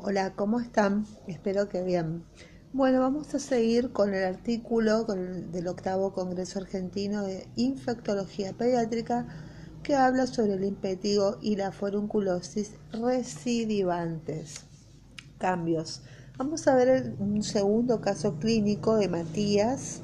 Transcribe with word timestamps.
Hola, 0.00 0.34
¿cómo 0.36 0.60
están? 0.60 1.06
Espero 1.26 1.68
que 1.68 1.82
bien. 1.82 2.22
Bueno, 2.72 3.00
vamos 3.00 3.34
a 3.34 3.40
seguir 3.40 3.90
con 3.90 4.14
el 4.14 4.22
artículo 4.22 5.02
del 5.02 5.66
octavo 5.66 6.12
Congreso 6.12 6.60
Argentino 6.60 7.24
de 7.24 7.48
Infectología 7.56 8.52
Pediátrica 8.52 9.26
que 9.82 9.96
habla 9.96 10.28
sobre 10.28 10.54
el 10.54 10.62
impétigo 10.62 11.38
y 11.42 11.56
la 11.56 11.72
forunculosis 11.72 12.74
recidivantes. 12.92 14.66
Cambios. 15.36 16.02
Vamos 16.36 16.68
a 16.68 16.76
ver 16.76 17.16
un 17.18 17.42
segundo 17.42 18.00
caso 18.00 18.38
clínico 18.38 18.96
de 18.98 19.08
Matías. 19.08 20.00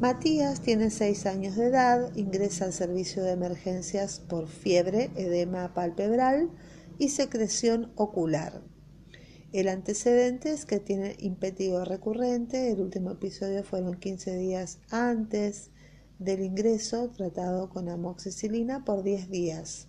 Matías 0.00 0.60
tiene 0.60 0.90
6 0.90 1.24
años 1.24 1.56
de 1.56 1.68
edad, 1.68 2.14
ingresa 2.14 2.66
al 2.66 2.74
servicio 2.74 3.24
de 3.24 3.32
emergencias 3.32 4.20
por 4.20 4.48
fiebre, 4.48 5.10
edema 5.16 5.72
palpebral 5.72 6.50
y 6.98 7.08
secreción 7.08 7.90
ocular. 7.96 8.73
El 9.54 9.68
antecedente 9.68 10.50
es 10.50 10.66
que 10.66 10.80
tiene 10.80 11.14
impétigo 11.20 11.84
recurrente. 11.84 12.72
El 12.72 12.80
último 12.80 13.12
episodio 13.12 13.62
fueron 13.62 14.00
15 14.00 14.36
días 14.36 14.80
antes 14.90 15.70
del 16.18 16.40
ingreso, 16.40 17.10
tratado 17.10 17.70
con 17.70 17.88
amoxicilina 17.88 18.84
por 18.84 19.04
10 19.04 19.30
días. 19.30 19.86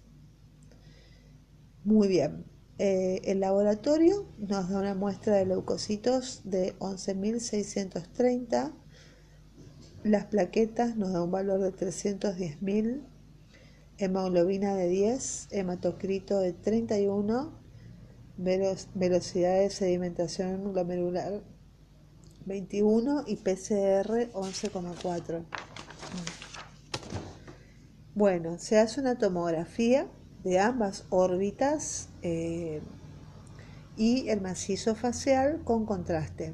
Muy 1.83 2.07
bien. 2.07 2.45
Eh, 2.77 3.21
el 3.23 3.39
laboratorio 3.39 4.27
nos 4.37 4.69
da 4.69 4.77
una 4.77 4.93
muestra 4.93 5.33
de 5.37 5.47
leucocitos 5.47 6.41
de 6.43 6.77
11.630. 6.77 8.71
Las 10.03 10.25
plaquetas 10.25 10.95
nos 10.95 11.11
da 11.11 11.23
un 11.23 11.31
valor 11.31 11.59
de 11.59 11.73
310.000. 11.73 13.01
Hemoglobina 13.97 14.75
de 14.75 14.89
10, 14.89 15.47
hematocrito 15.49 16.39
de 16.39 16.53
31 16.53 17.64
velocidad 18.37 19.59
de 19.59 19.69
sedimentación 19.69 20.73
glomerular 20.73 21.41
21 22.45 23.23
y 23.27 23.37
PCR 23.37 24.31
11,4. 24.33 25.43
Bueno, 28.13 28.57
se 28.59 28.79
hace 28.79 29.01
una 29.01 29.17
tomografía 29.17 30.07
de 30.43 30.59
ambas 30.59 31.05
órbitas 31.09 32.09
eh, 32.21 32.81
y 33.97 34.29
el 34.29 34.41
macizo 34.41 34.95
facial 34.95 35.61
con 35.63 35.85
contraste, 35.85 36.53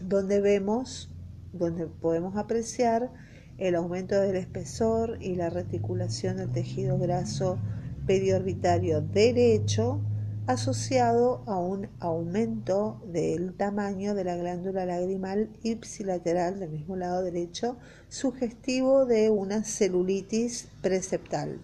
donde 0.00 0.40
vemos, 0.40 1.10
donde 1.52 1.86
podemos 1.86 2.36
apreciar 2.36 3.12
el 3.58 3.74
aumento 3.74 4.18
del 4.20 4.36
espesor 4.36 5.18
y 5.20 5.34
la 5.34 5.50
reticulación 5.50 6.38
del 6.38 6.50
tejido 6.50 6.98
graso 6.98 7.58
periorbitario 8.06 9.02
derecho 9.02 10.00
asociado 10.46 11.42
a 11.46 11.58
un 11.58 11.88
aumento 12.00 13.00
del 13.06 13.54
tamaño 13.54 14.14
de 14.14 14.24
la 14.24 14.36
glándula 14.36 14.84
lagrimal 14.84 15.50
ipsilateral 15.62 16.58
del 16.58 16.70
mismo 16.70 16.96
lado 16.96 17.22
derecho, 17.22 17.76
sugestivo 18.08 19.06
de 19.06 19.30
una 19.30 19.64
celulitis 19.64 20.68
preceptal. 20.80 21.60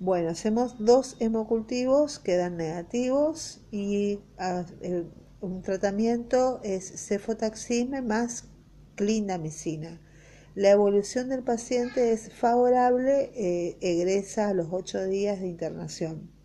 Bueno, 0.00 0.30
hacemos 0.30 0.84
dos 0.84 1.16
hemocultivos, 1.20 2.18
quedan 2.18 2.56
negativos 2.56 3.60
y 3.70 4.18
ah, 4.38 4.64
un 5.40 5.62
tratamiento 5.62 6.60
es 6.64 7.06
cefotaxime 7.06 8.02
más 8.02 8.44
clindamicina. 8.96 10.00
La 10.54 10.70
evolución 10.70 11.28
del 11.28 11.42
paciente 11.42 12.12
es 12.12 12.32
favorable, 12.32 13.30
eh, 13.34 13.76
egresa 13.80 14.48
a 14.48 14.54
los 14.54 14.68
ocho 14.70 15.04
días 15.04 15.40
de 15.40 15.48
internación. 15.48 16.35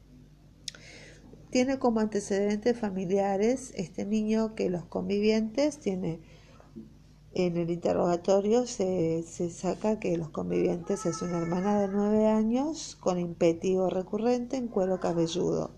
Tiene 1.52 1.78
como 1.78 2.00
antecedentes 2.00 2.80
familiares 2.80 3.74
este 3.76 4.06
niño 4.06 4.56
que 4.56 4.70
los 4.70 4.86
convivientes 4.86 5.78
tiene 5.80 6.20
en 7.34 7.56
el 7.56 7.70
interrogatorio 7.70 8.68
se, 8.68 9.24
saca 9.24 10.00
que 10.00 10.18
los 10.18 10.30
convivientes 10.30 11.06
es 11.06 11.22
una 11.22 11.38
hermana 11.38 11.80
de 11.80 11.88
9 11.88 12.28
años 12.28 12.98
con 13.00 13.18
impétigo 13.20 13.90
recurrente 13.90 14.58
en 14.58 14.68
cuero 14.68 15.00
cabelludo 15.00 15.72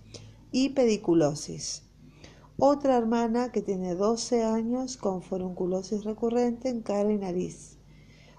y 0.52 0.70
pediculosis. 0.70 1.84
Otra 2.58 2.97
hermana 2.97 3.52
que 3.52 3.62
tiene 3.62 3.94
12 3.94 4.44
años 4.44 4.97
con 4.97 5.22
forunculosis 5.22 6.03
recurrente 6.06 6.70
en 6.70 6.81
cara 6.81 7.12
y 7.12 7.18
nariz. 7.18 7.78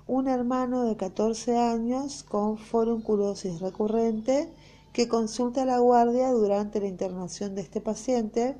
Un 0.08 0.26
hermano 0.26 0.82
de 0.82 0.96
14 0.96 1.56
años 1.56 2.24
con 2.24 2.58
forunculosis 2.58 3.60
recurrente 3.60 4.52
que 4.94 5.08
consulta 5.08 5.64
la 5.64 5.80
guardia 5.80 6.30
durante 6.30 6.80
la 6.80 6.86
internación 6.86 7.56
de 7.56 7.62
este 7.62 7.80
paciente 7.80 8.56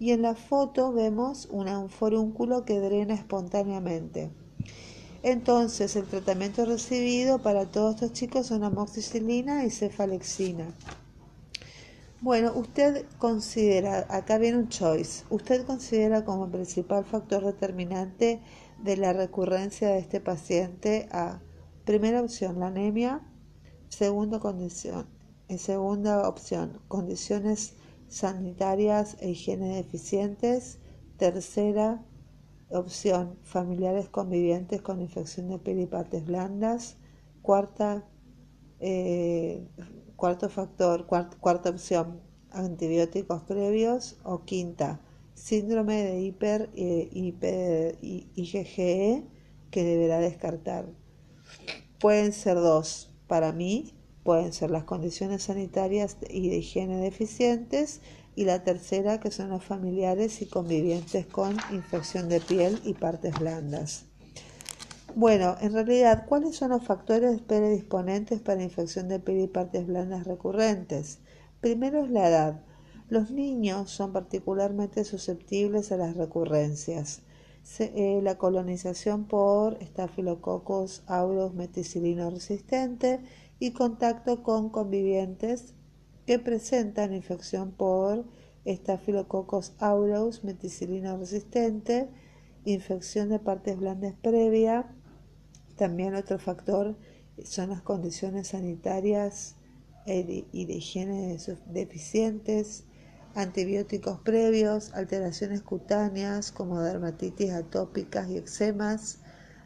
y 0.00 0.10
en 0.10 0.22
la 0.22 0.34
foto 0.34 0.92
vemos 0.92 1.46
un 1.52 1.88
forúnculo 1.88 2.64
que 2.64 2.80
drena 2.80 3.14
espontáneamente. 3.14 4.32
Entonces, 5.22 5.94
el 5.94 6.04
tratamiento 6.06 6.64
recibido 6.64 7.38
para 7.38 7.66
todos 7.66 7.94
estos 7.94 8.12
chicos 8.12 8.48
son 8.48 8.64
amoxicilina 8.64 9.64
y 9.64 9.70
cefalexina. 9.70 10.74
Bueno, 12.22 12.52
usted 12.56 13.06
considera, 13.18 14.04
acá 14.08 14.38
viene 14.38 14.58
un 14.58 14.68
choice, 14.68 15.22
usted 15.30 15.64
considera 15.64 16.24
como 16.24 16.50
principal 16.50 17.04
factor 17.04 17.44
determinante 17.44 18.40
de 18.82 18.96
la 18.96 19.12
recurrencia 19.12 19.90
de 19.90 20.00
este 20.00 20.18
paciente 20.18 21.08
a 21.12 21.40
primera 21.84 22.20
opción 22.20 22.58
la 22.58 22.66
anemia, 22.66 23.20
segunda 23.88 24.40
condición 24.40 25.17
en 25.48 25.58
segunda 25.58 26.28
opción, 26.28 26.80
condiciones 26.88 27.74
sanitarias 28.08 29.16
e 29.20 29.30
higiene 29.30 29.76
deficientes. 29.76 30.78
Tercera 31.16 32.04
opción, 32.70 33.38
familiares 33.42 34.08
convivientes 34.08 34.82
con 34.82 35.00
infección 35.00 35.48
de 35.48 35.58
piel 35.58 35.80
y 35.80 35.86
partes 35.86 36.24
blandas. 36.24 36.96
Cuarta, 37.42 38.06
eh, 38.80 39.66
cuarto 40.16 40.48
factor, 40.48 41.06
cuarta 41.06 41.70
opción, 41.70 42.20
antibióticos 42.50 43.42
previos. 43.42 44.18
O 44.24 44.44
quinta, 44.44 45.00
síndrome 45.34 46.02
de 46.04 46.20
hiper, 46.20 46.70
eh, 46.76 47.08
hiper 47.10 47.98
IgGE 48.02 49.24
que 49.70 49.84
deberá 49.84 50.18
descartar. 50.18 50.86
Pueden 51.98 52.32
ser 52.32 52.56
dos. 52.56 53.14
Para 53.26 53.52
mí, 53.52 53.97
pueden 54.28 54.52
ser 54.52 54.70
las 54.70 54.84
condiciones 54.84 55.44
sanitarias 55.44 56.18
y 56.28 56.50
de 56.50 56.58
higiene 56.58 56.98
deficientes 56.98 58.02
y 58.36 58.44
la 58.44 58.62
tercera 58.62 59.20
que 59.20 59.30
son 59.30 59.48
los 59.48 59.64
familiares 59.64 60.42
y 60.42 60.46
convivientes 60.46 61.24
con 61.24 61.56
infección 61.72 62.28
de 62.28 62.38
piel 62.38 62.78
y 62.84 62.92
partes 62.92 63.38
blandas. 63.38 64.04
Bueno, 65.14 65.56
en 65.62 65.72
realidad, 65.72 66.26
¿cuáles 66.28 66.56
son 66.56 66.72
los 66.72 66.84
factores 66.84 67.40
predisponentes 67.40 68.42
para 68.42 68.62
infección 68.62 69.08
de 69.08 69.18
piel 69.18 69.40
y 69.40 69.46
partes 69.46 69.86
blandas 69.86 70.26
recurrentes? 70.26 71.20
Primero 71.62 72.04
es 72.04 72.10
la 72.10 72.28
edad. 72.28 72.60
Los 73.08 73.30
niños 73.30 73.90
son 73.90 74.12
particularmente 74.12 75.04
susceptibles 75.04 75.90
a 75.90 75.96
las 75.96 76.18
recurrencias. 76.18 77.22
Eh, 77.78 78.20
la 78.22 78.38
colonización 78.38 79.24
por 79.24 79.78
Staphylococcus 79.82 81.02
aureus 81.06 81.54
meticilino 81.54 82.30
resistente 82.30 83.20
y 83.58 83.72
contacto 83.72 84.42
con 84.42 84.70
convivientes 84.70 85.74
que 86.26 86.38
presentan 86.38 87.14
infección 87.14 87.72
por 87.72 88.26
Staphylococcus 88.66 89.72
aureus 89.78 90.44
meticilina 90.44 91.16
resistente, 91.16 92.08
infección 92.64 93.30
de 93.30 93.38
partes 93.38 93.78
blandas 93.78 94.14
previa. 94.20 94.94
También 95.76 96.14
otro 96.14 96.38
factor 96.38 96.96
son 97.44 97.70
las 97.70 97.82
condiciones 97.82 98.48
sanitarias 98.48 99.56
y 100.06 100.64
de 100.64 100.74
higiene 100.74 101.36
deficientes, 101.66 102.84
antibióticos 103.34 104.20
previos, 104.20 104.92
alteraciones 104.94 105.62
cutáneas 105.62 106.50
como 106.50 106.80
dermatitis 106.80 107.52
atópicas 107.52 108.28
y 108.30 108.38
eczemas, 108.38 109.20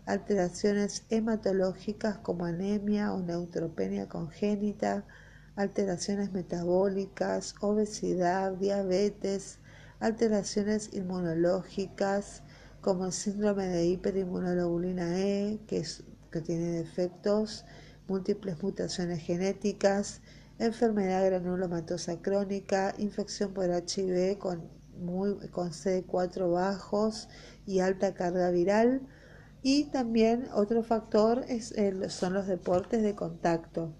alteraciones 0.07 1.05
hematológicas 1.11 2.19
como 2.19 2.45
anemia 2.45 3.13
o 3.13 3.21
neutropenia 3.21 4.09
congénita, 4.09 5.05
alteraciones 5.57 6.33
metabólicas, 6.33 7.55
obesidad, 7.61 8.53
diabetes, 8.53 9.59
alteraciones 10.01 10.91
inmunológicas 10.93 12.43
como 12.81 13.07
el 13.07 13.13
síndrome 13.13 13.69
de 13.69 13.87
hiperinmunoglobulina 13.87 15.21
E, 15.21 15.61
que, 15.69 15.85
que 16.33 16.41
tiene 16.41 16.71
defectos, 16.73 17.65
múltiples 18.09 18.61
mutaciones 18.61 19.21
genéticas, 19.21 20.21
enfermedad 20.59 21.25
granulomatosa 21.27 22.21
crónica, 22.21 22.95
infección 22.99 23.55
por 23.55 23.71
HIV 23.71 24.39
con, 24.39 24.69
muy, 24.99 25.37
con 25.51 25.71
CD4 25.71 26.53
bajos 26.53 27.29
y 27.67 27.79
alta 27.79 28.15
carga 28.15 28.51
viral, 28.51 29.03
y 29.63 29.85
también 29.85 30.49
otro 30.55 30.83
factor 30.83 31.45
es 31.49 31.75
son 32.09 32.35
los 32.35 32.47
deportes 32.47 33.03
de 33.03 33.15
contacto. 33.15 33.95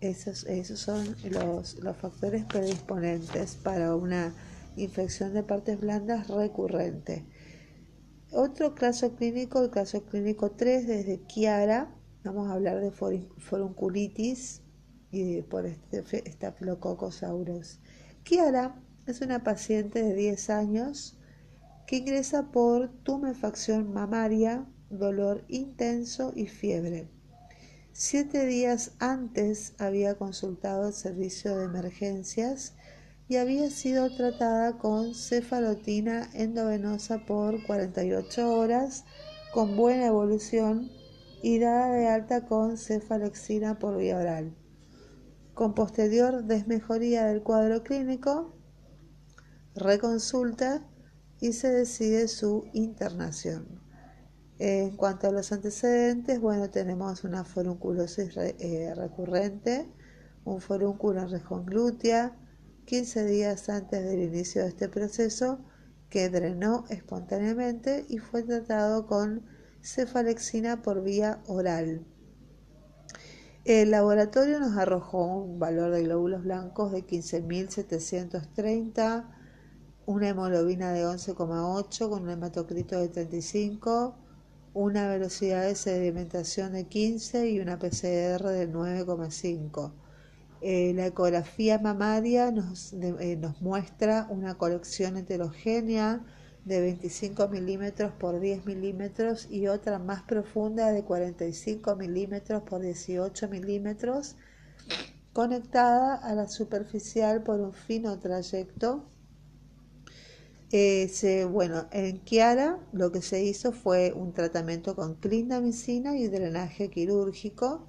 Esos, 0.00 0.44
esos 0.44 0.80
son 0.80 1.16
los, 1.30 1.78
los 1.78 1.96
factores 1.96 2.44
predisponentes 2.44 3.54
para 3.54 3.94
una 3.94 4.34
infección 4.76 5.32
de 5.32 5.44
partes 5.44 5.78
blandas 5.78 6.26
recurrente. 6.28 7.24
Otro 8.32 8.74
caso 8.74 9.14
clínico, 9.14 9.62
el 9.62 9.70
caso 9.70 10.04
clínico 10.04 10.50
3 10.50 10.86
desde 10.88 11.20
Kiara, 11.20 11.94
vamos 12.24 12.48
a 12.48 12.54
hablar 12.54 12.80
de 12.80 12.90
forunculitis 12.90 14.62
y 15.12 15.42
por 15.42 15.66
este 15.66 16.02
Staphylococcus 16.32 17.22
aureus. 17.22 17.78
Kiara 18.24 18.82
es 19.06 19.20
una 19.20 19.44
paciente 19.44 20.02
de 20.02 20.14
10 20.14 20.50
años 20.50 21.18
que 21.86 21.96
ingresa 21.96 22.50
por 22.50 22.88
tumefacción 22.88 23.92
mamaria, 23.92 24.66
dolor 24.90 25.44
intenso 25.48 26.32
y 26.34 26.46
fiebre. 26.46 27.08
Siete 27.92 28.46
días 28.46 28.92
antes 28.98 29.74
había 29.78 30.16
consultado 30.16 30.88
el 30.88 30.94
servicio 30.94 31.56
de 31.56 31.64
emergencias 31.66 32.74
y 33.28 33.36
había 33.36 33.70
sido 33.70 34.14
tratada 34.14 34.78
con 34.78 35.14
cefalotina 35.14 36.30
endovenosa 36.34 37.24
por 37.26 37.64
48 37.64 38.50
horas 38.52 39.04
con 39.52 39.76
buena 39.76 40.06
evolución 40.06 40.90
y 41.42 41.58
dada 41.58 41.92
de 41.92 42.08
alta 42.08 42.46
con 42.46 42.78
cefalexina 42.78 43.78
por 43.78 43.98
vía 43.98 44.16
oral. 44.16 44.54
Con 45.54 45.74
posterior 45.74 46.44
desmejoría 46.44 47.26
del 47.26 47.42
cuadro 47.42 47.82
clínico, 47.82 48.54
reconsulta 49.74 50.88
y 51.42 51.52
se 51.52 51.70
decide 51.70 52.26
su 52.28 52.70
internación. 52.72 53.66
En 54.60 54.96
cuanto 54.96 55.26
a 55.26 55.32
los 55.32 55.50
antecedentes, 55.50 56.40
bueno, 56.40 56.70
tenemos 56.70 57.24
una 57.24 57.44
forunculosis 57.44 58.36
eh, 58.36 58.94
recurrente, 58.94 59.92
un 60.44 60.60
forúnculo 60.60 61.20
en 61.20 61.30
región 61.30 61.66
glútea, 61.66 62.38
15 62.84 63.26
días 63.26 63.68
antes 63.68 64.04
del 64.04 64.22
inicio 64.22 64.62
de 64.62 64.68
este 64.68 64.88
proceso, 64.88 65.58
que 66.10 66.30
drenó 66.30 66.84
espontáneamente 66.90 68.06
y 68.08 68.18
fue 68.18 68.44
tratado 68.44 69.08
con 69.08 69.44
cefalexina 69.82 70.80
por 70.80 71.02
vía 71.02 71.42
oral. 71.48 72.06
El 73.64 73.90
laboratorio 73.90 74.60
nos 74.60 74.76
arrojó 74.76 75.38
un 75.38 75.58
valor 75.58 75.90
de 75.90 76.04
glóbulos 76.04 76.44
blancos 76.44 76.92
de 76.92 77.04
15.730, 77.04 79.41
una 80.06 80.28
hemoglobina 80.28 80.92
de 80.92 81.04
11,8 81.04 82.08
con 82.08 82.22
un 82.24 82.30
hematocrito 82.30 82.98
de 82.98 83.08
35, 83.08 84.14
una 84.74 85.08
velocidad 85.08 85.62
de 85.62 85.74
sedimentación 85.74 86.72
de 86.72 86.84
15 86.84 87.50
y 87.50 87.60
una 87.60 87.78
PCR 87.78 88.48
de 88.48 88.72
9,5. 88.72 89.92
Eh, 90.60 90.92
la 90.94 91.06
ecografía 91.06 91.78
mamaria 91.78 92.50
nos, 92.50 92.92
eh, 92.92 93.36
nos, 93.36 93.60
muestra 93.60 94.26
una 94.30 94.54
colección 94.54 95.16
heterogénea 95.16 96.24
de 96.64 96.80
25 96.80 97.48
milímetros 97.48 98.12
por 98.12 98.38
10 98.38 98.66
milímetros 98.66 99.48
y 99.50 99.66
otra 99.66 99.98
más 99.98 100.22
profunda 100.22 100.92
de 100.92 101.02
45 101.02 101.96
milímetros 101.96 102.62
por 102.62 102.80
18 102.80 103.48
milímetros 103.48 104.36
conectada 105.32 106.14
a 106.14 106.34
la 106.34 106.46
superficial 106.46 107.42
por 107.42 107.60
un 107.60 107.72
fino 107.72 108.18
trayecto 108.18 109.08
eh, 110.74 111.46
bueno, 111.50 111.86
en 111.90 112.20
Kiara 112.20 112.78
lo 112.92 113.12
que 113.12 113.20
se 113.20 113.44
hizo 113.44 113.72
fue 113.72 114.12
un 114.14 114.32
tratamiento 114.32 114.96
con 114.96 115.16
clindamicina 115.16 116.16
y 116.16 116.28
drenaje 116.28 116.88
quirúrgico. 116.88 117.86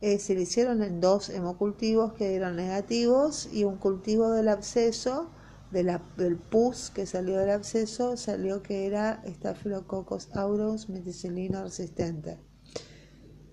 Eh, 0.00 0.18
se 0.18 0.34
le 0.34 0.42
hicieron 0.42 0.82
en 0.82 1.00
dos 1.00 1.28
hemocultivos 1.28 2.14
que 2.14 2.30
dieron 2.30 2.56
negativos 2.56 3.48
y 3.52 3.64
un 3.64 3.76
cultivo 3.76 4.30
del 4.30 4.48
absceso, 4.48 5.30
del 5.70 6.36
pus 6.36 6.90
que 6.90 7.04
salió 7.04 7.38
del 7.38 7.50
absceso, 7.50 8.16
salió 8.16 8.62
que 8.62 8.86
era 8.86 9.22
Staphylococcus 9.26 10.28
aureus 10.34 10.88
meticilino 10.88 11.64
resistente. 11.64 12.38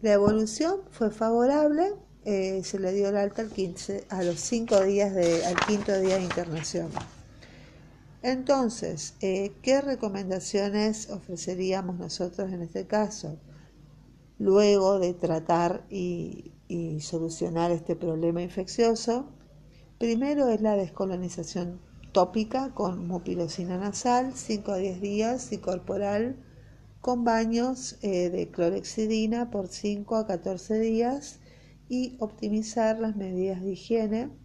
La 0.02 0.14
evolución 0.14 0.82
fue 0.92 1.12
favorable, 1.12 1.94
eh, 2.24 2.62
se 2.64 2.80
le 2.80 2.94
dio 2.94 3.10
el 3.10 3.18
alta 3.18 3.42
al 3.42 3.50
15, 3.50 4.06
a 4.10 4.24
los 4.24 4.40
cinco 4.40 4.80
días 4.82 5.14
de, 5.14 5.46
al 5.46 5.56
quinto 5.66 6.00
día 6.00 6.16
de 6.16 6.24
internación. 6.24 6.90
Entonces, 8.24 9.16
eh, 9.20 9.52
¿qué 9.62 9.82
recomendaciones 9.82 11.10
ofreceríamos 11.10 12.00
nosotros 12.00 12.54
en 12.54 12.62
este 12.62 12.88
caso? 12.88 13.38
Luego 14.40 14.98
de 14.98 15.14
tratar 15.14 15.86
y, 15.90 16.50
solucionar 17.02 17.72
este 17.72 17.96
problema 17.98 18.42
infeccioso, 18.42 19.28
primero 20.00 20.48
es 20.48 20.62
la 20.62 20.76
descolonización 20.76 21.82
tópica 22.14 22.74
con 22.74 23.08
mupilocina 23.08 23.78
nasal, 23.78 24.32
5 24.34 24.72
a 24.72 24.78
10 24.78 25.02
días 25.02 25.52
y 25.52 25.58
corporal 25.58 26.38
con 27.02 27.26
baños 27.26 27.98
eh, 28.02 28.30
de 28.30 28.50
clorexidina 28.50 29.52
por 29.52 29.68
5 29.68 30.16
a 30.16 30.26
14 30.26 30.80
días 30.80 31.40
y 31.90 32.16
optimizar 32.20 33.00
las 33.00 33.18
medidas 33.18 33.62
de 33.62 33.74
higiene 33.74 34.43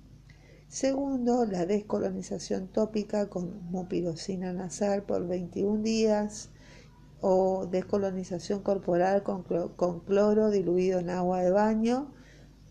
Segundo, 0.69 1.47
la 1.47 1.65
descolonización 1.65 2.69
tópica 2.69 3.31
con 3.31 3.65
mupirocina 3.71 4.53
nasal 4.53 5.03
por 5.03 5.27
21 5.27 5.83
días 5.83 6.51
o 7.23 7.67
descolonización 7.67 8.63
corporal 8.63 9.23
con, 9.23 9.45
cloro 10.05 10.51
diluido 10.51 10.99
en 10.99 11.09
agua 11.09 11.41
de 11.41 11.51
baño 11.51 12.13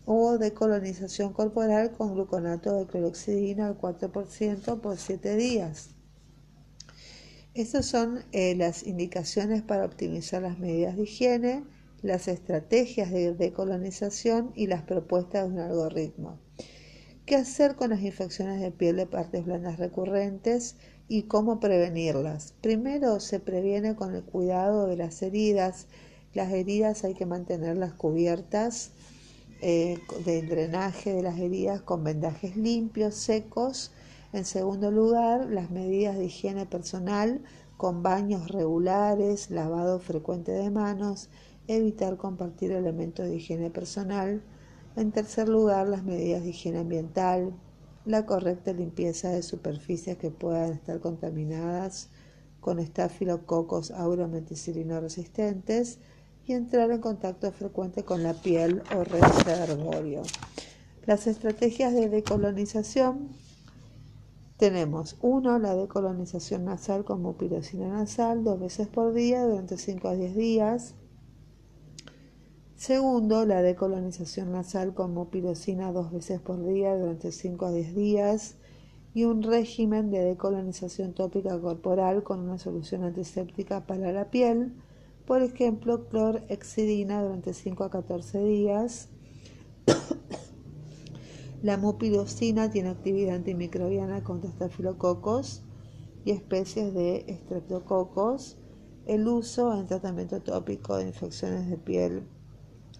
o 0.04 0.38
decolonización 0.38 1.32
corporal 1.32 1.90
con 1.90 2.14
gluconato 2.14 2.76
de 2.76 2.86
cloroxidina 2.86 3.66
al 3.66 3.78
4% 3.80 4.80
por 4.80 4.96
7 4.96 5.34
días. 5.34 5.90
Estas 7.52 7.84
son 7.84 8.20
eh, 8.30 8.54
las 8.54 8.86
indicaciones 8.86 9.62
para 9.62 9.84
optimizar 9.84 10.42
las 10.42 10.60
medidas 10.60 10.96
de 10.96 11.02
higiene, 11.02 11.64
las 12.02 12.28
estrategias 12.28 13.10
de 13.10 13.34
decolonización 13.34 14.52
y 14.54 14.68
las 14.68 14.82
propuestas 14.82 15.48
de 15.48 15.54
un 15.54 15.58
algoritmo. 15.58 16.47
¿Qué 17.28 17.36
hacer 17.36 17.76
con 17.76 17.90
las 17.90 18.00
infecciones 18.00 18.58
de 18.58 18.70
piel 18.70 18.96
de 18.96 19.04
partes 19.04 19.44
blandas 19.44 19.78
recurrentes 19.78 20.76
y 21.08 21.24
cómo 21.24 21.60
prevenirlas? 21.60 22.54
Primero 22.62 23.20
se 23.20 23.38
previene 23.38 23.94
con 23.96 24.14
el 24.14 24.22
cuidado 24.22 24.86
de 24.86 24.96
las 24.96 25.20
heridas. 25.20 25.88
Las 26.32 26.50
heridas 26.50 27.04
hay 27.04 27.12
que 27.12 27.26
mantenerlas 27.26 27.92
cubiertas 27.92 28.92
eh, 29.60 29.98
del 30.24 30.48
drenaje 30.48 31.12
de 31.12 31.20
las 31.20 31.38
heridas 31.38 31.82
con 31.82 32.02
vendajes 32.02 32.56
limpios, 32.56 33.16
secos. 33.16 33.92
En 34.32 34.46
segundo 34.46 34.90
lugar, 34.90 35.50
las 35.50 35.70
medidas 35.70 36.16
de 36.16 36.24
higiene 36.24 36.64
personal 36.64 37.42
con 37.76 38.02
baños 38.02 38.48
regulares, 38.48 39.50
lavado 39.50 40.00
frecuente 40.00 40.52
de 40.52 40.70
manos, 40.70 41.28
evitar 41.66 42.16
compartir 42.16 42.72
elementos 42.72 43.26
de 43.26 43.36
higiene 43.36 43.68
personal 43.68 44.42
en 44.96 45.12
tercer 45.12 45.48
lugar, 45.48 45.88
las 45.88 46.04
medidas 46.04 46.42
de 46.42 46.50
higiene 46.50 46.78
ambiental, 46.78 47.52
la 48.04 48.26
correcta 48.26 48.72
limpieza 48.72 49.30
de 49.30 49.42
superficies 49.42 50.16
que 50.16 50.30
puedan 50.30 50.72
estar 50.72 51.00
contaminadas 51.00 52.08
con 52.60 52.78
estafilococos 52.78 53.90
aurometicilino 53.90 55.00
resistentes 55.00 55.98
y 56.46 56.54
entrar 56.54 56.90
en 56.90 57.00
contacto 57.00 57.52
frecuente 57.52 58.04
con 58.04 58.22
la 58.22 58.34
piel 58.34 58.82
o 58.96 59.04
reservorio. 59.04 60.22
Las 61.06 61.26
estrategias 61.26 61.92
de 61.92 62.08
decolonización 62.08 63.28
tenemos 64.58 65.16
uno, 65.20 65.58
la 65.58 65.76
decolonización 65.76 66.64
nasal 66.64 67.04
con 67.04 67.22
mupirocina 67.22 67.88
nasal 67.88 68.42
dos 68.42 68.58
veces 68.58 68.88
por 68.88 69.12
día 69.14 69.44
durante 69.44 69.78
5 69.78 70.08
a 70.08 70.14
10 70.14 70.34
días. 70.34 70.94
Segundo, 72.78 73.44
la 73.44 73.60
decolonización 73.60 74.52
nasal 74.52 74.94
con 74.94 75.12
mupirocina 75.12 75.90
dos 75.90 76.12
veces 76.12 76.40
por 76.40 76.64
día 76.64 76.96
durante 76.96 77.32
5 77.32 77.66
a 77.66 77.72
10 77.72 77.96
días 77.96 78.54
y 79.12 79.24
un 79.24 79.42
régimen 79.42 80.12
de 80.12 80.20
decolonización 80.20 81.12
tópica 81.12 81.60
corporal 81.60 82.22
con 82.22 82.38
una 82.38 82.56
solución 82.56 83.02
antiséptica 83.02 83.84
para 83.84 84.12
la 84.12 84.30
piel, 84.30 84.76
por 85.26 85.42
ejemplo, 85.42 86.08
clorhexidina 86.08 87.20
durante 87.20 87.52
5 87.52 87.82
a 87.82 87.90
14 87.90 88.44
días. 88.44 89.08
la 91.62 91.78
mupirocina 91.78 92.70
tiene 92.70 92.90
actividad 92.90 93.34
antimicrobiana 93.34 94.22
contra 94.22 94.50
estafilococos 94.50 95.64
y 96.24 96.30
especies 96.30 96.94
de 96.94 97.24
estreptococos. 97.26 98.56
El 99.04 99.26
uso 99.26 99.76
en 99.76 99.86
tratamiento 99.86 100.40
tópico 100.42 100.96
de 100.96 101.08
infecciones 101.08 101.68
de 101.68 101.76
piel 101.76 102.37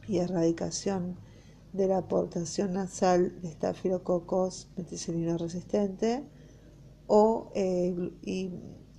y 0.09 0.19
erradicación 0.19 1.17
de 1.73 1.87
la 1.87 1.99
aportación 1.99 2.73
nasal 2.73 3.41
de 3.43 3.49
estafilococos 3.49 4.69
meticilino 4.77 5.37
resistente 5.37 6.25
o, 7.07 7.53
eh, 7.55 7.95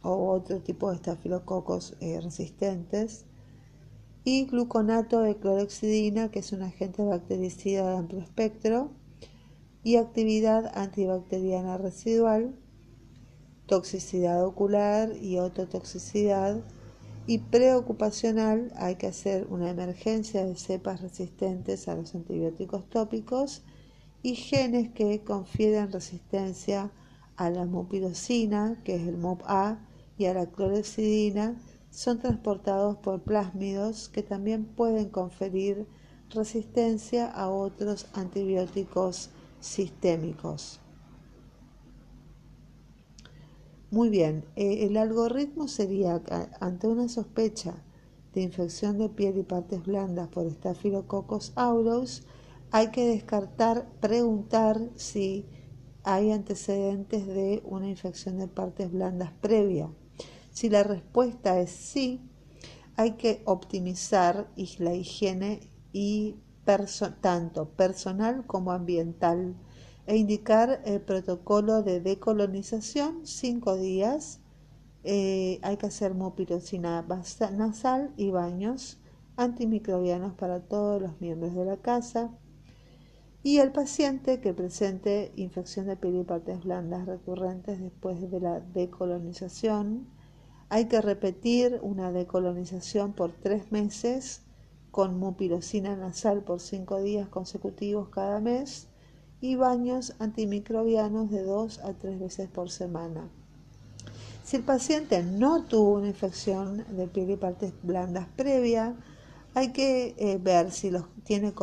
o 0.02 0.32
otro 0.32 0.62
tipo 0.62 0.90
de 0.90 0.98
estafilococos 0.98 1.96
eh, 2.00 2.20
resistentes. 2.22 3.26
y 4.26 4.46
gluconato 4.46 5.22
de 5.22 5.38
clorexidina, 5.38 6.30
que 6.30 6.40
es 6.40 6.52
un 6.52 6.62
agente 6.62 7.02
bactericida 7.04 7.90
de 7.90 7.98
amplio 7.98 8.22
espectro, 8.22 8.92
y 9.82 9.96
actividad 9.96 10.72
antibacteriana 10.78 11.78
residual, 11.78 12.54
toxicidad 13.66 14.46
ocular 14.46 15.16
y 15.16 15.40
ototoxicidad, 15.40 16.62
y 17.30 17.38
preocupacional 17.38 18.74
hay 18.76 18.96
que 18.96 19.06
hacer 19.06 19.46
una 19.52 19.70
emergencia 19.70 20.44
de 20.44 20.56
cepas 20.56 21.00
resistentes 21.00 21.88
a 21.88 21.94
los 21.94 22.16
antibióticos 22.16 22.90
tópicos 22.90 23.62
y 24.24 24.34
genes 24.34 24.90
que 24.94 25.24
confieren 25.24 25.92
resistencia 25.92 26.90
a 27.36 27.52
la 27.52 27.68
mupirocina, 27.68 28.82
que 28.84 28.96
es 28.96 29.08
el 29.08 29.18
MUP-A, 29.18 29.78
y 30.18 30.26
a 30.26 30.34
la 30.34 30.48
clorexidina, 30.48 31.62
son 31.92 32.18
transportados 32.18 32.98
por 32.98 33.22
plásmidos 33.22 34.10
que 34.10 34.24
también 34.24 34.66
pueden 34.66 35.10
conferir 35.10 35.86
resistencia 36.32 37.28
a 37.28 37.52
otros 37.52 38.08
antibióticos 38.14 39.30
sistémicos. 39.60 40.80
Muy 43.92 44.10
bien, 44.10 44.46
eh, 44.56 44.86
el 44.86 44.98
algoritmo 44.98 45.68
sería 45.68 46.22
ante 46.60 46.88
una 46.88 47.10
sospecha 47.10 47.74
de 48.34 48.42
infección 48.42 49.00
de 49.00 49.10
piel 49.10 49.40
y 49.40 49.44
partes 49.44 49.84
blandas 49.84 50.28
por 50.28 50.48
Staphylococcus 50.48 51.54
aureus, 51.56 52.22
hay 52.70 52.92
que 52.92 53.08
descartar, 53.08 53.90
preguntar 54.00 54.80
si 54.96 55.48
hay 56.04 56.32
antecedentes 56.32 57.26
de 57.26 57.64
una 57.66 57.90
infección 57.90 58.38
de 58.38 58.48
partes 58.48 58.92
blandas 58.92 59.32
previa. 59.42 59.90
Si 60.52 60.70
la 60.70 60.84
respuesta 60.84 61.60
es 61.60 61.72
sí, 61.72 62.22
hay 62.96 63.14
que 63.14 63.42
optimizar 63.46 64.52
la 64.78 64.94
higiene 64.94 65.68
y 65.94 66.36
tanto 67.22 67.70
personal 67.70 68.46
como 68.46 68.72
ambiental 68.72 69.56
e 70.10 70.18
indicar 70.18 70.82
el 70.86 71.02
protocolo 71.02 71.84
de 71.84 72.00
decolonización, 72.00 73.28
cinco 73.28 73.78
días. 73.78 74.42
Eh, 75.04 75.60
hay 75.62 75.78
que 75.78 75.86
hacer 75.86 76.16
mupirocina 76.16 77.06
nasal 77.52 78.12
y 78.18 78.32
baños 78.32 79.00
antimicrobianos 79.38 80.34
para 80.34 80.62
todos 80.62 81.00
los 81.00 81.22
miembros 81.22 81.54
de 81.54 81.64
la 81.64 81.78
casa. 81.78 82.32
Y 83.44 83.60
el 83.60 83.72
paciente 83.72 84.42
que 84.42 84.52
presente 84.52 85.32
infección 85.36 85.86
de 85.86 85.96
piel 85.96 86.16
y 86.16 86.24
partes 86.24 86.64
blandas 86.64 87.06
recurrentes 87.06 87.80
después 87.80 88.32
de 88.32 88.40
la 88.40 88.62
decolonización, 88.62 90.08
hay 90.70 90.86
que 90.86 91.02
repetir 91.02 91.78
una 91.84 92.12
decolonización 92.12 93.14
por 93.14 93.32
tres 93.32 93.72
meses 93.72 94.42
con 94.90 95.20
mupirocina 95.20 95.96
nasal 95.96 96.44
por 96.44 96.62
cinco 96.62 97.00
días 97.00 97.30
consecutivos 97.30 98.10
cada 98.10 98.40
mes 98.40 98.90
y 99.42 99.56
baños 99.56 100.16
antimicrobianos 100.20 101.30
de 101.32 101.44
dos 101.44 101.80
a 101.80 101.94
tres 101.94 102.20
veces 102.20 102.50
por 102.50 102.70
semana. 102.70 103.30
Si 104.44 104.58
el 104.58 104.64
paciente 104.64 105.22
no 105.24 105.64
tuvo 105.64 105.94
una 105.94 106.08
infección 106.08 106.84
de 106.90 107.08
piel 107.08 107.30
y 107.30 107.36
partes 107.36 107.74
blandas 107.84 108.28
previa, 108.36 108.96
hay 109.54 109.72
que 109.72 110.16
eh, 110.18 110.40
ver 110.42 110.72
si 110.72 110.90
los 110.90 111.06
tiene 111.24 111.54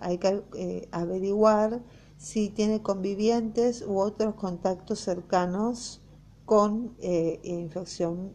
hay 0.00 0.18
que 0.18 0.42
eh, 0.54 0.88
averiguar 0.90 1.80
si 2.18 2.48
tiene 2.48 2.82
convivientes 2.82 3.82
u 3.82 3.98
otros 3.98 4.34
contactos 4.34 5.00
cercanos 5.00 6.02
con 6.44 6.94
eh, 7.00 7.40
infección 7.42 8.32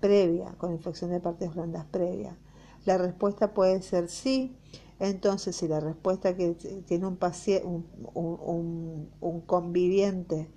previa, 0.00 0.54
con 0.58 0.72
infección 0.72 1.10
de 1.10 1.20
partes 1.20 1.54
blandas 1.54 1.84
previa. 1.86 2.36
La 2.84 2.98
respuesta 2.98 3.54
puede 3.54 3.80
ser 3.82 4.08
sí. 4.08 4.56
Entonces, 5.00 5.56
si 5.56 5.68
la 5.68 5.80
respuesta 5.80 6.36
que 6.36 6.54
tiene 6.86 7.06
un, 7.06 7.16
paciente, 7.16 7.66
un, 7.66 9.42
conviviente 9.46 10.48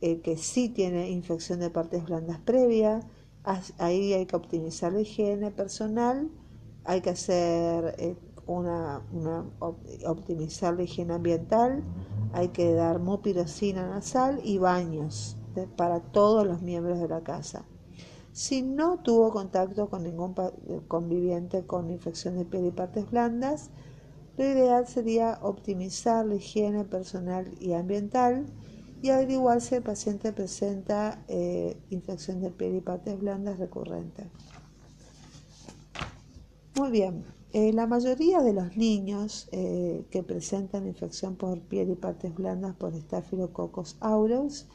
que 0.00 0.36
sí 0.36 0.68
tiene 0.68 1.10
infección 1.10 1.60
de 1.60 1.70
partes 1.70 2.04
blandas 2.04 2.38
previa, 2.40 3.00
ahí 3.78 4.12
hay 4.12 4.26
que 4.26 4.36
optimizar 4.36 4.92
la 4.92 5.00
higiene 5.00 5.50
personal 5.50 6.30
hay 6.88 7.02
que 7.02 7.10
hacer 7.10 7.94
eh, 7.98 8.16
una, 8.46 9.02
optimizar 10.06 10.74
la 10.74 10.84
higiene 10.84 11.12
ambiental, 11.12 11.82
hay 12.32 12.48
que 12.48 12.72
dar 12.72 12.98
mupirocina 12.98 13.86
nasal 13.86 14.40
y 14.42 14.56
baños 14.56 15.36
para 15.76 16.00
todos 16.00 16.46
los 16.46 16.62
miembros 16.62 16.98
de 16.98 17.08
la 17.08 17.20
casa. 17.20 17.66
Si 18.38 18.62
no 18.62 19.00
tuvo 19.00 19.32
contacto 19.32 19.90
con 19.90 20.04
ningún 20.04 20.32
conviviente 20.86 21.66
con 21.66 21.90
infección 21.90 22.36
de 22.36 22.44
piel 22.44 22.66
y 22.66 22.70
partes 22.70 23.10
blandas, 23.10 23.70
lo 24.36 24.44
ideal 24.44 24.86
sería 24.86 25.40
optimizar 25.42 26.24
la 26.24 26.36
higiene 26.36 26.84
personal 26.84 27.52
y 27.58 27.72
ambiental 27.72 28.46
y 29.02 29.10
averiguar 29.10 29.60
si 29.60 29.74
el 29.74 29.82
paciente 29.82 30.32
presenta 30.32 31.24
eh, 31.26 31.76
infección 31.90 32.40
de 32.40 32.50
piel 32.50 32.76
y 32.76 32.80
partes 32.80 33.18
blandas 33.18 33.58
recurrente. 33.58 34.30
Muy 36.76 36.92
bien, 36.92 37.24
eh, 37.52 37.72
la 37.72 37.88
mayoría 37.88 38.40
de 38.40 38.52
los 38.52 38.76
niños 38.76 39.48
eh, 39.50 40.06
que 40.12 40.22
presentan 40.22 40.86
infección 40.86 41.34
por 41.34 41.60
piel 41.62 41.90
y 41.90 41.96
partes 41.96 42.32
blandas 42.32 42.76
por 42.76 42.94
Staphylococcus 42.94 43.96
aureus 43.98 44.68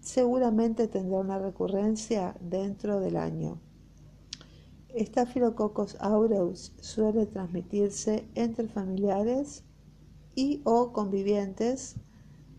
seguramente 0.00 0.88
tendrá 0.88 1.18
una 1.18 1.38
recurrencia 1.38 2.36
dentro 2.40 3.00
del 3.00 3.16
año. 3.16 3.60
Staphylococcus 4.98 5.96
aureus 6.00 6.72
suele 6.80 7.26
transmitirse 7.26 8.26
entre 8.34 8.68
familiares 8.68 9.62
y 10.34 10.62
o 10.64 10.92
convivientes, 10.92 11.96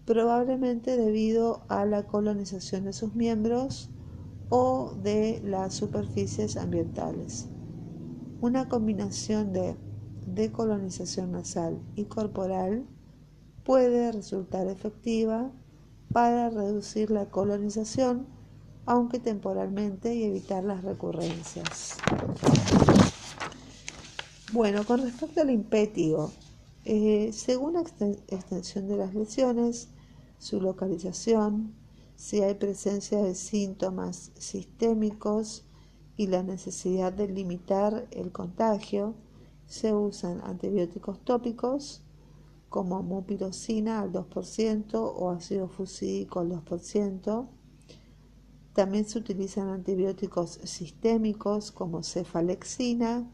probablemente 0.06 0.98
debido 0.98 1.64
a 1.68 1.86
la 1.86 2.04
colonización 2.08 2.86
de 2.86 2.94
sus 2.94 3.16
miembros 3.16 3.90
o 4.50 4.94
de 5.02 5.42
las 5.44 5.74
superficies 5.74 6.58
ambientales. 6.58 7.48
Una 8.40 8.70
combinación 8.70 9.54
de 9.54 9.76
decolonización 10.26 11.32
nasal 11.32 11.80
y 11.96 12.06
corporal 12.06 12.86
puede 13.64 14.12
resultar 14.12 14.68
efectiva 14.68 15.52
para 16.14 16.50
reducir 16.50 17.12
la 17.12 17.26
colonización, 17.30 18.28
aunque 18.86 19.20
temporalmente, 19.20 20.16
y 20.16 20.24
evitar 20.24 20.64
las 20.64 20.84
recurrencias. 20.84 21.98
Bueno, 24.52 24.86
con 24.86 25.02
respecto 25.02 25.42
al 25.42 25.50
impétigo, 25.50 26.32
eh, 26.86 27.32
según 27.34 27.74
la 27.74 27.82
extensión 27.82 28.88
de 28.88 28.98
las 28.98 29.14
lesiones, 29.14 29.90
su 30.40 30.60
localización, 30.60 31.74
si 32.16 32.42
hay 32.42 32.56
presencia 32.56 33.22
de 33.22 33.36
síntomas 33.36 34.32
sistémicos, 34.38 35.66
y 36.18 36.28
la 36.28 36.44
necesidad 36.44 37.12
de 37.12 37.28
limitar 37.28 38.08
el 38.12 38.32
contagio, 38.32 39.16
se 39.66 39.92
usan 39.94 40.40
antibióticos 40.44 41.20
tópicos 41.26 42.04
como 42.72 43.04
mupirocina 43.04 44.00
al 44.00 44.14
2% 44.14 44.94
o 44.96 45.30
ácido 45.30 45.68
fusídico 45.68 46.40
al 46.40 46.50
2%. 46.50 47.50
También 48.74 49.04
se 49.04 49.20
utilizan 49.20 49.68
antibióticos 49.68 50.62
sistémicos 50.64 51.74
como 51.74 52.02
cefalexina 52.02 53.30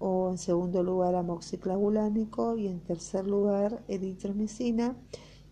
o 0.00 0.30
en 0.30 0.38
segundo 0.38 0.82
lugar 0.82 1.14
amoxiclavulánico 1.14 2.56
y 2.56 2.66
en 2.66 2.80
tercer 2.80 3.24
lugar 3.24 3.84
eritromicina 3.86 4.96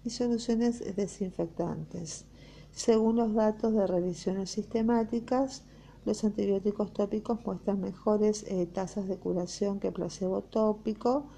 y 0.05 0.11
soluciones 0.11 0.97
desinfectantes. 0.97 2.25
Según 2.73 3.15
los 3.15 3.33
datos 3.33 3.73
de 3.75 3.87
revisiones 3.87 4.51
sistemáticas, 4.51 5.63
los 6.05 6.25
antibióticos 6.25 6.93
tópicos 6.93 7.39
muestran 7.47 7.81
mejores 7.81 8.45
eh, 8.49 8.67
tasas 8.67 9.07
de 9.07 9.19
curación 9.19 9.79
que 9.79 9.93
placebo 9.93 10.43
tópico. 10.43 11.29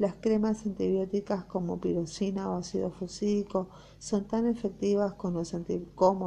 Las 0.00 0.14
cremas 0.14 0.64
antibióticas 0.64 1.44
como 1.44 1.78
pirocina 1.78 2.50
o 2.50 2.56
ácido 2.56 2.90
fusídico 2.90 3.68
son 3.98 4.24
tan 4.24 4.46
efectivas 4.46 5.12
como 5.12 5.42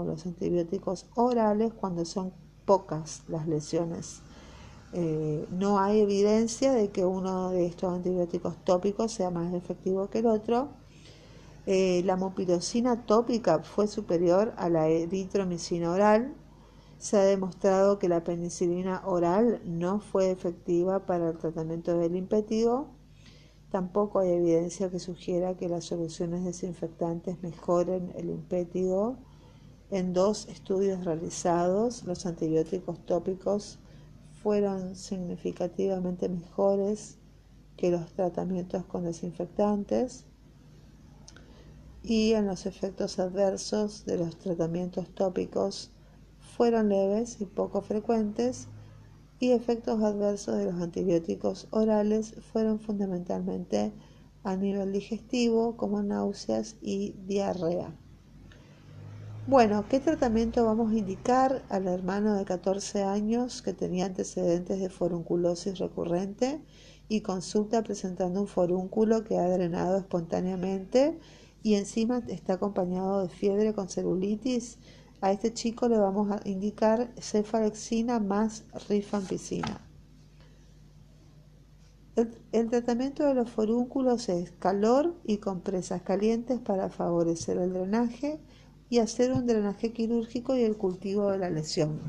los, 0.04 0.28
antibióticos 0.28 1.08
orales 1.16 1.74
cuando 1.74 2.06
son 2.06 2.34
pocas 2.66 3.24
las 3.28 3.48
lesiones. 3.48 4.22
Eh, 4.94 5.48
no 5.50 5.80
hay 5.80 6.02
evidencia 6.02 6.72
de 6.72 6.92
que 6.92 7.04
uno 7.04 7.50
de 7.50 7.66
estos 7.66 7.92
antibióticos 7.92 8.64
tópicos 8.64 9.12
sea 9.12 9.32
más 9.32 9.52
efectivo 9.56 10.08
que 10.08 10.20
el 10.20 10.28
otro. 10.28 10.70
Eh, 11.66 12.04
la 12.06 12.16
mopirocina 12.16 13.08
tópica 13.08 13.64
fue 13.64 13.88
superior 13.88 14.54
a 14.56 14.70
la 14.70 14.88
eritromicina 14.88 15.90
oral 15.90 16.36
se 17.00 17.18
ha 17.18 17.24
demostrado 17.24 17.98
que 17.98 18.08
la 18.08 18.24
penicilina 18.24 19.02
oral 19.06 19.62
no 19.66 20.00
fue 20.00 20.30
efectiva 20.30 21.08
para 21.08 21.32
el 21.32 21.38
tratamiento 21.40 21.98
del 21.98 22.16
impétigo. 22.16 22.92
Tampoco 23.74 24.20
hay 24.20 24.30
evidencia 24.34 24.92
que 24.92 25.00
sugiera 25.00 25.58
que 25.58 25.68
las 25.68 25.86
soluciones 25.86 26.46
desinfectantes 26.46 27.42
mejoren 27.42 28.14
el 28.16 28.30
impétigo. 28.30 29.18
En 29.90 30.14
dos 30.14 30.48
estudios 30.48 31.06
realizados, 31.06 32.04
los 32.04 32.28
antibióticos 32.28 33.04
tópicos 33.08 33.80
fueron 34.44 34.96
significativamente 34.96 36.30
mejores 36.30 37.18
que 37.76 37.90
los 37.90 38.14
tratamientos 38.14 38.86
con 38.86 39.06
desinfectantes 39.06 40.26
y 42.04 42.34
en 42.34 42.46
los 42.46 42.68
efectos 42.68 43.18
adversos 43.18 44.06
de 44.06 44.20
los 44.20 44.38
tratamientos 44.38 45.10
tópicos 45.16 45.90
fueron 46.38 46.90
leves 46.90 47.42
y 47.42 47.48
poco 47.48 47.82
frecuentes 47.82 48.68
y 49.44 49.52
efectos 49.52 50.02
adversos 50.02 50.58
de 50.58 50.66
los 50.72 50.76
antibióticos 50.76 51.68
orales 51.72 52.34
fueron 52.54 52.80
fundamentalmente 52.80 53.92
a 54.42 54.56
nivel 54.56 54.94
digestivo 54.94 55.76
como 55.76 56.02
náuseas 56.02 56.78
y 56.82 57.16
diarrea. 57.28 57.94
Bueno, 59.46 59.84
¿qué 59.90 60.00
tratamiento 60.00 60.64
vamos 60.66 60.94
a 60.94 60.98
indicar 60.98 61.62
al 61.68 61.90
hermano 61.90 62.36
de 62.36 62.46
14 62.46 63.04
años 63.04 63.62
que 63.62 63.74
tenía 63.74 64.06
antecedentes 64.06 64.80
de 64.80 64.90
forunculosis 64.90 65.78
recurrente 65.78 66.62
y 67.10 67.20
consulta 67.20 67.84
presentando 67.84 68.40
un 68.40 68.48
forúnculo 68.48 69.26
que 69.26 69.38
ha 69.38 69.50
drenado 69.50 69.98
espontáneamente 69.98 71.20
y 71.64 71.74
encima 71.74 72.24
está 72.30 72.54
acompañado 72.54 73.24
de 73.24 73.28
fiebre 73.28 73.74
con 73.74 73.90
celulitis? 73.90 74.78
A 75.24 75.32
este 75.32 75.54
chico 75.54 75.88
le 75.88 75.98
vamos 75.98 76.30
a 76.32 76.42
indicar 76.44 77.08
cefalexina 77.18 78.20
más 78.20 78.66
rifampicina. 78.90 79.80
El, 82.52 82.70
tratamiento 82.70 83.26
de 83.26 83.34
los 83.34 83.50
forúnculos 83.50 84.28
es 84.28 84.52
calor 84.60 85.16
y 85.24 85.38
compresas 85.38 86.02
calientes 86.02 86.60
para 86.60 86.90
favorecer 86.90 87.58
el 87.58 87.72
drenaje 87.72 88.42
y 88.90 89.00
hacer 89.00 89.32
un 89.32 89.48
drenaje 89.48 89.94
quirúrgico 89.94 90.58
y 90.58 90.64
el 90.64 90.76
cultivo 90.76 91.32
de 91.32 91.38
la 91.38 91.50
lesión. 91.50 92.02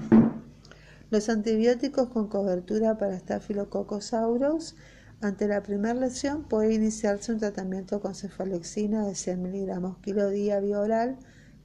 Los 1.11 1.29
antibióticos 1.29 2.09
con 2.09 2.27
cobertura 2.27 2.99
para 2.99 3.17
Staphylococcus 3.17 4.13
aureus 4.13 4.75
ante 5.21 5.47
la 5.47 5.63
primera 5.63 5.95
lesión 5.95 6.43
puede 6.43 6.75
iniciarse 6.75 7.31
un 7.31 7.39
tratamiento 7.39 8.01
con 8.01 8.17
cefalexina 8.17 9.07
de 9.07 9.15
100 9.15 9.41
miligramos 9.41 9.99
kilo 9.99 10.31
día 10.31 10.59
bioral 10.59 11.17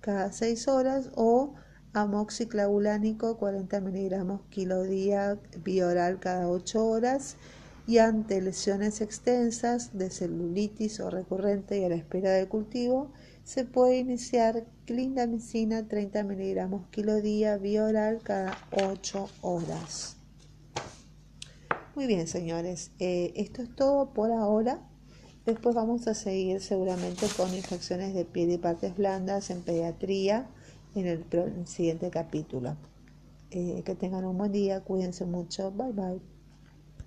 cada 0.02 0.32
6 0.32 0.68
horas 0.68 1.10
o 1.16 1.54
amoxiclavulánico 1.94 3.38
40 3.38 3.82
miligramos 3.82 4.42
kilo 4.50 4.84
día 4.84 5.40
bioral 5.64 6.20
cada 6.20 6.50
8 6.50 6.86
horas 6.86 7.36
y 7.88 7.98
ante 7.98 8.40
lesiones 8.42 9.02
extensas 9.02 9.98
de 9.98 10.12
celulitis 10.12 11.00
o 11.00 11.10
recurrente 11.10 11.80
y 11.80 11.86
a 11.86 11.90
la 11.90 11.96
espera 11.96 12.32
de 12.32 12.48
cultivo, 12.48 13.12
se 13.44 13.66
puede 13.66 13.98
iniciar 13.98 14.64
clindamicina 14.86 15.88
30 15.88 16.24
miligramos 16.24 16.86
kilo 16.92 17.16
día 17.16 17.58
bioral 17.58 18.20
cada 18.22 18.56
8 18.72 19.28
horas. 19.42 20.18
Muy 21.96 22.06
bien, 22.06 22.28
señores, 22.28 22.92
eh, 23.00 23.34
esto 23.36 23.64
es 23.64 23.76
todo 23.76 24.14
por 24.14 24.32
ahora. 24.32 24.80
Después 25.50 25.74
vamos 25.74 26.08
a 26.08 26.14
seguir 26.14 26.62
seguramente 26.62 27.26
con 27.36 27.52
infecciones 27.56 28.14
de 28.14 28.24
piel 28.24 28.52
y 28.52 28.60
partes 28.60 28.96
blandas 28.96 29.50
en 29.50 29.64
pediatría 29.64 30.48
en 30.94 31.08
el, 31.08 31.26
siguiente 31.66 32.12
capítulo. 32.12 32.78
Eh, 33.50 33.82
que 33.84 33.96
tengan 33.96 34.26
un 34.26 34.38
buen 34.38 34.52
día, 34.52 34.82
cuídense 34.82 35.26
mucho, 35.26 35.72
bye 35.72 35.92
bye. 35.92 36.39